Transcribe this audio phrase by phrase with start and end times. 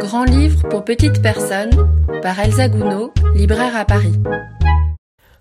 [0.00, 1.70] Grand livre pour petites personnes
[2.22, 4.14] par Elsa Gounod, libraire à Paris.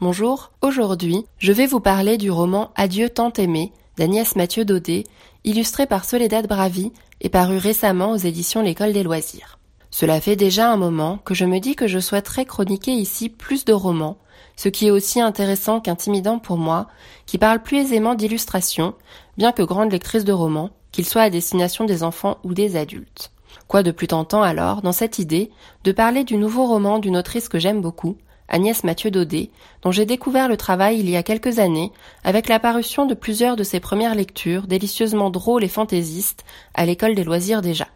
[0.00, 5.04] Bonjour, aujourd'hui je vais vous parler du roman Adieu tant aimé d'Agnès Mathieu Daudet,
[5.44, 9.58] illustré par Soledad Bravi et paru récemment aux éditions L'École des loisirs.
[9.90, 13.64] Cela fait déjà un moment que je me dis que je souhaiterais chroniquer ici plus
[13.64, 14.18] de romans,
[14.56, 16.88] ce qui est aussi intéressant qu'intimidant pour moi,
[17.26, 18.94] qui parle plus aisément d'illustration,
[19.36, 23.31] bien que grande lectrice de romans, qu'ils soient à destination des enfants ou des adultes.
[23.68, 25.50] Quoi de plus tentant alors, dans cette idée,
[25.84, 28.16] de parler du nouveau roman d'une autrice que j'aime beaucoup,
[28.48, 29.50] Agnès Mathieu Daudet,
[29.82, 31.90] dont j'ai découvert le travail il y a quelques années,
[32.22, 37.14] avec la parution de plusieurs de ses premières lectures, délicieusement drôles et fantaisistes, à l'école
[37.14, 37.88] des loisirs déjà,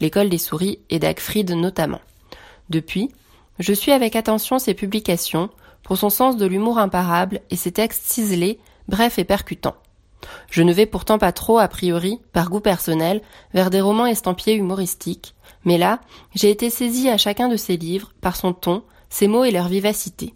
[0.00, 2.00] l'école des souris et d'Agfried notamment.
[2.70, 3.10] Depuis,
[3.58, 5.50] je suis avec attention ses publications,
[5.82, 8.58] pour son sens de l'humour imparable et ses textes ciselés,
[8.88, 9.76] brefs et percutants.
[10.50, 14.56] Je ne vais pourtant pas trop, a priori, par goût personnel, vers des romans estampillés
[14.56, 16.00] humoristiques, mais là,
[16.34, 19.68] j'ai été saisie à chacun de ses livres par son ton, ses mots et leur
[19.68, 20.34] vivacité.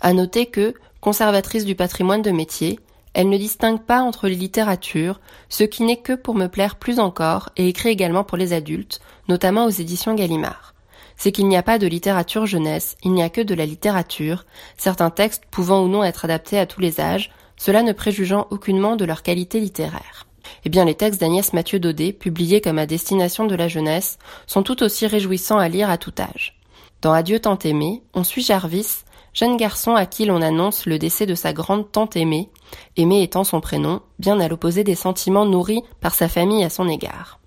[0.00, 2.78] À noter que, conservatrice du patrimoine de métier,
[3.14, 6.98] elle ne distingue pas entre les littératures, ce qui n'est que pour me plaire plus
[6.98, 10.74] encore et écrit également pour les adultes, notamment aux éditions Gallimard.
[11.16, 14.46] C'est qu'il n'y a pas de littérature jeunesse, il n'y a que de la littérature,
[14.78, 17.30] certains textes pouvant ou non être adaptés à tous les âges,
[17.62, 20.26] cela ne préjugeant aucunement de leur qualité littéraire.
[20.64, 24.18] Eh bien, les textes d'Agnès Mathieu Daudet, publiés comme à destination de la jeunesse,
[24.48, 26.58] sont tout aussi réjouissants à lire à tout âge.
[27.02, 31.24] Dans Adieu tant aimé, on suit Jarvis, jeune garçon à qui l'on annonce le décès
[31.24, 32.48] de sa grande tante aimée,
[32.96, 36.88] aimée étant son prénom, bien à l'opposé des sentiments nourris par sa famille à son
[36.88, 37.38] égard.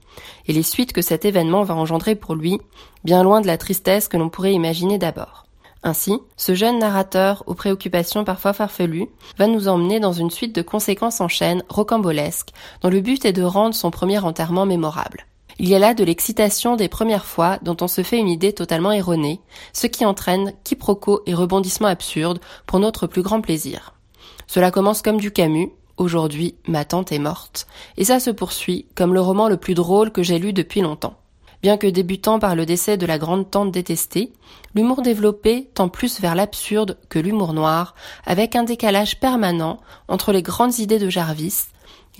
[0.48, 2.62] Et les suites que cet événement va engendrer pour lui,
[3.04, 5.45] bien loin de la tristesse que l'on pourrait imaginer d'abord.
[5.88, 10.64] Ainsi, ce jeune narrateur aux préoccupations parfois farfelues va nous emmener dans une suite de
[10.64, 12.50] conséquences en chaîne rocambolesques
[12.82, 15.28] dont le but est de rendre son premier enterrement mémorable.
[15.60, 18.52] Il y a là de l'excitation des premières fois dont on se fait une idée
[18.52, 19.42] totalement erronée,
[19.74, 23.94] ce qui entraîne quiproquos et rebondissements absurdes pour notre plus grand plaisir.
[24.48, 27.68] Cela commence comme du Camus, aujourd'hui ma tante est morte,
[27.98, 31.20] et ça se poursuit comme le roman le plus drôle que j'ai lu depuis longtemps.
[31.62, 34.32] Bien que débutant par le décès de la grande tante détestée,
[34.76, 37.96] l'humour développé tend plus vers l'absurde que l'humour noir,
[38.26, 41.66] avec un décalage permanent entre les grandes idées de Jarvis,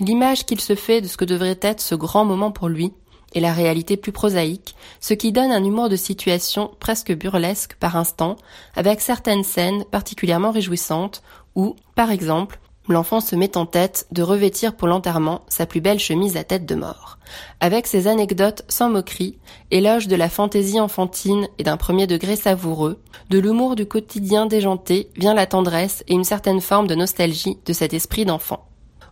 [0.00, 2.92] l'image qu'il se fait de ce que devrait être ce grand moment pour lui,
[3.34, 7.96] et la réalité plus prosaïque, ce qui donne un humour de situation presque burlesque par
[7.96, 8.36] instant,
[8.74, 11.22] avec certaines scènes particulièrement réjouissantes
[11.54, 12.58] où, par exemple,
[12.88, 16.66] l'enfant se met en tête de revêtir pour l'enterrement sa plus belle chemise à tête
[16.66, 17.18] de mort.
[17.60, 19.38] Avec ses anecdotes sans moquerie,
[19.70, 25.10] éloge de la fantaisie enfantine et d'un premier degré savoureux, de l'humour du quotidien déjanté
[25.16, 28.66] vient la tendresse et une certaine forme de nostalgie de cet esprit d'enfant.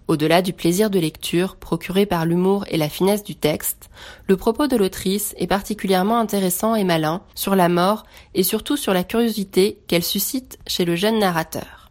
[0.06, 3.88] Au-delà du plaisir de lecture procuré par l'humour et la finesse du texte,
[4.28, 8.92] le propos de l'autrice est particulièrement intéressant et malin sur la mort et surtout sur
[8.92, 11.83] la curiosité qu'elle suscite chez le jeune narrateur.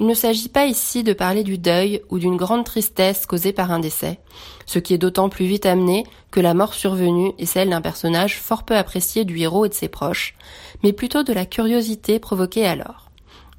[0.00, 3.70] Il ne s'agit pas ici de parler du deuil ou d'une grande tristesse causée par
[3.70, 4.18] un décès,
[4.66, 8.40] ce qui est d'autant plus vite amené que la mort survenue est celle d'un personnage
[8.40, 10.34] fort peu apprécié du héros et de ses proches,
[10.82, 13.10] mais plutôt de la curiosité provoquée alors.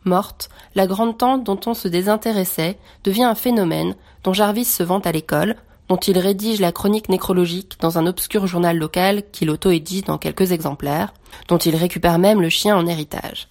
[0.06, 5.08] Morte, la grande tante dont on se désintéressait devient un phénomène dont Jarvis se vante
[5.08, 5.56] à l'école,
[5.88, 10.52] dont il rédige la chronique nécrologique dans un obscur journal local qu'il auto-édite dans quelques
[10.52, 11.14] exemplaires,
[11.48, 13.48] dont il récupère même le chien en héritage.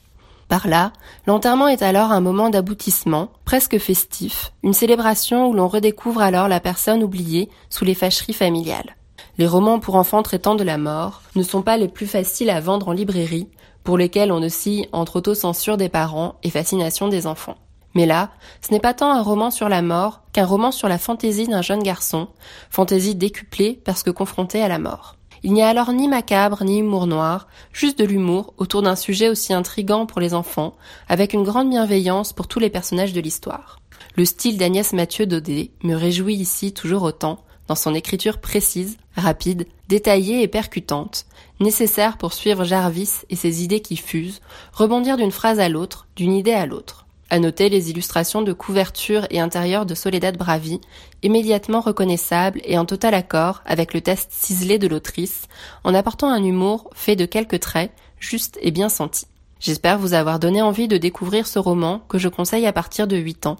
[0.52, 0.92] Par là,
[1.26, 6.60] l'enterrement est alors un moment d'aboutissement, presque festif, une célébration où l'on redécouvre alors la
[6.60, 8.96] personne oubliée sous les fâcheries familiales.
[9.38, 12.60] Les romans pour enfants traitant de la mort ne sont pas les plus faciles à
[12.60, 13.48] vendre en librairie,
[13.82, 17.56] pour lesquels on oscille entre autocensure des parents et fascination des enfants.
[17.94, 18.28] Mais là,
[18.60, 21.62] ce n'est pas tant un roman sur la mort qu'un roman sur la fantaisie d'un
[21.62, 22.28] jeune garçon,
[22.68, 25.16] fantaisie décuplée parce que confronté à la mort.
[25.44, 29.28] Il n'y a alors ni macabre ni humour noir, juste de l'humour autour d'un sujet
[29.28, 30.76] aussi intrigant pour les enfants,
[31.08, 33.80] avec une grande bienveillance pour tous les personnages de l'histoire.
[34.16, 39.66] Le style d'Agnès Mathieu Daudet me réjouit ici toujours autant, dans son écriture précise, rapide,
[39.88, 41.26] détaillée et percutante,
[41.58, 46.32] nécessaire pour suivre Jarvis et ses idées qui fusent, rebondir d'une phrase à l'autre, d'une
[46.32, 47.01] idée à l'autre.
[47.32, 50.82] À noter les illustrations de couverture et intérieur de Soledad Bravi,
[51.22, 55.44] immédiatement reconnaissables et en total accord avec le test ciselé de l'autrice,
[55.82, 57.90] en apportant un humour fait de quelques traits,
[58.20, 59.24] justes et bien sentis.
[59.60, 63.16] J'espère vous avoir donné envie de découvrir ce roman que je conseille à partir de
[63.16, 63.56] 8 ans.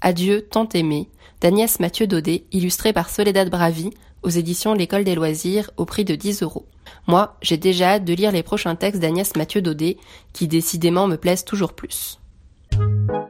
[0.00, 1.10] Adieu, tant aimé,
[1.42, 3.90] d'Agnès Mathieu Daudet, illustré par Soledad Bravi,
[4.22, 6.64] aux éditions L'École des loisirs, au prix de 10 euros.
[7.06, 9.98] Moi, j'ai déjà hâte de lire les prochains textes d'Agnès Mathieu Daudet,
[10.32, 12.16] qui décidément me plaisent toujours plus.
[12.72, 13.29] Thank you.